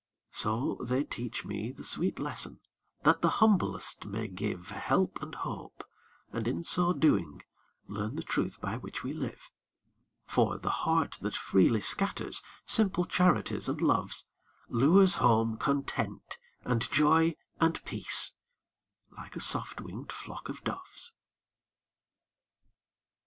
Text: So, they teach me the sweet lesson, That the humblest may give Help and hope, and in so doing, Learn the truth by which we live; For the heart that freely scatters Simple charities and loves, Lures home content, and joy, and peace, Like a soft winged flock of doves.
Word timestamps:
So, 0.31 0.79
they 0.83 1.03
teach 1.03 1.45
me 1.45 1.71
the 1.71 1.83
sweet 1.83 2.17
lesson, 2.17 2.59
That 3.03 3.21
the 3.21 3.29
humblest 3.37 4.07
may 4.07 4.27
give 4.27 4.69
Help 4.71 5.21
and 5.21 5.35
hope, 5.35 5.83
and 6.31 6.47
in 6.47 6.63
so 6.63 6.91
doing, 6.91 7.43
Learn 7.87 8.15
the 8.15 8.23
truth 8.23 8.59
by 8.59 8.77
which 8.77 9.03
we 9.03 9.13
live; 9.13 9.51
For 10.25 10.57
the 10.57 10.71
heart 10.71 11.19
that 11.21 11.35
freely 11.35 11.81
scatters 11.81 12.41
Simple 12.65 13.05
charities 13.05 13.69
and 13.69 13.79
loves, 13.79 14.25
Lures 14.69 15.17
home 15.21 15.55
content, 15.57 16.39
and 16.65 16.89
joy, 16.91 17.35
and 17.59 17.85
peace, 17.85 18.33
Like 19.15 19.35
a 19.35 19.39
soft 19.39 19.81
winged 19.81 20.11
flock 20.11 20.49
of 20.49 20.63
doves. 20.63 21.13